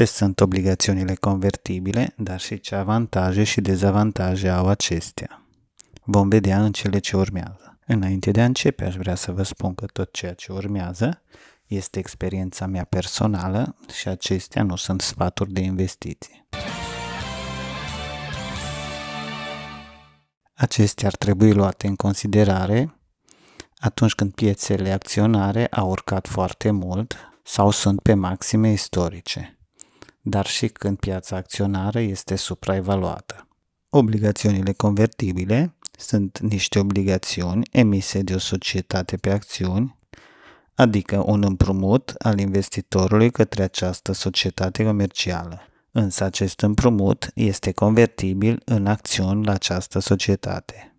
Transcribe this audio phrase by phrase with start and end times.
[0.00, 5.46] Ce sunt obligațiunile convertibile, dar și ce avantaje și dezavantaje au acestea?
[6.04, 7.78] Vom vedea în cele ce urmează.
[7.86, 11.22] Înainte de a începe, aș vrea să vă spun că tot ceea ce urmează
[11.66, 16.46] este experiența mea personală și acestea nu sunt sfaturi de investiții.
[20.54, 22.94] Acestea ar trebui luate în considerare
[23.78, 29.54] atunci când piețele acționare au urcat foarte mult sau sunt pe maxime istorice
[30.20, 33.48] dar și când piața acționară este supraevaluată.
[33.88, 39.96] Obligațiunile convertibile sunt niște obligațiuni emise de o societate pe acțiuni,
[40.74, 45.60] adică un împrumut al investitorului către această societate comercială.
[45.92, 50.94] Însă acest împrumut este convertibil în acțiuni la această societate.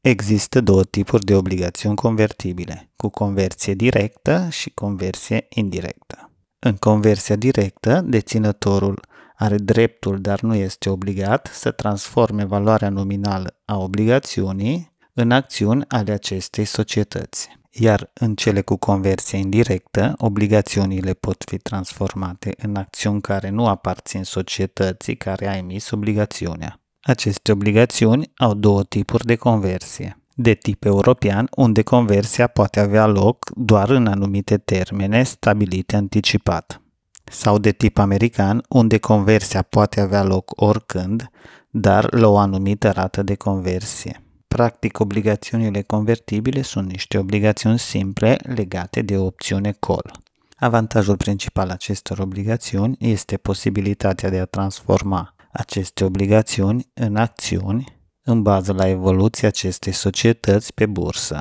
[0.00, 6.30] Există două tipuri de obligațiuni convertibile, cu conversie directă și conversie indirectă.
[6.66, 9.00] În conversia directă, deținătorul
[9.36, 16.12] are dreptul, dar nu este obligat, să transforme valoarea nominală a obligațiunii în acțiuni ale
[16.12, 17.48] acestei societăți.
[17.70, 24.22] Iar în cele cu conversie indirectă, obligațiunile pot fi transformate în acțiuni care nu aparțin
[24.22, 26.80] societății care a emis obligațiunea.
[27.00, 33.50] Aceste obligațiuni au două tipuri de conversie de tip european, unde conversia poate avea loc
[33.54, 36.80] doar în anumite termene stabilite anticipat,
[37.24, 41.30] sau de tip american, unde conversia poate avea loc oricând,
[41.70, 44.20] dar la o anumită rată de conversie.
[44.48, 50.12] Practic, obligațiunile convertibile sunt niște obligațiuni simple legate de o opțiune call.
[50.56, 57.95] Avantajul principal acestor obligațiuni este posibilitatea de a transforma aceste obligațiuni în acțiuni
[58.28, 61.40] în bază la evoluția acestei societăți pe bursă.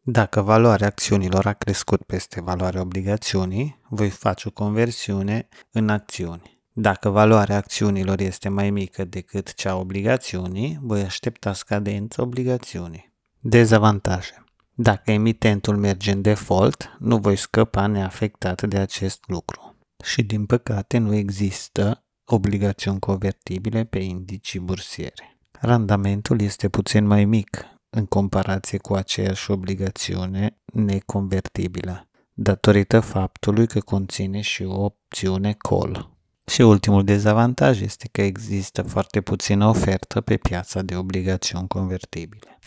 [0.00, 6.60] Dacă valoarea acțiunilor a crescut peste valoarea obligațiunii, voi face o conversiune în acțiuni.
[6.72, 13.12] Dacă valoarea acțiunilor este mai mică decât cea a obligațiunii, voi aștepta scadența obligațiunii.
[13.40, 14.44] Dezavantaje.
[14.74, 19.76] Dacă emitentul merge în default, nu voi scăpa neafectat de acest lucru.
[20.04, 25.33] Și din păcate nu există obligațiuni convertibile pe indicii bursiere.
[25.60, 34.40] Randamentul este puțin mai mic în comparație cu aceeași obligațiune neconvertibilă, datorită faptului că conține
[34.40, 36.12] și o opțiune call.
[36.46, 42.58] Și ultimul dezavantaj este că există foarte puțină ofertă pe piața de obligațiuni convertibile.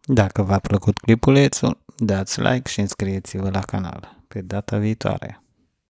[0.00, 4.24] Dacă v-a plăcut clipulețul, dați like și înscrieți-vă la canal.
[4.28, 5.45] Pe data viitoare!